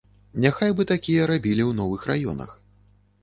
[0.43, 2.57] Няхай бы такія рабілі ў новых раёнах.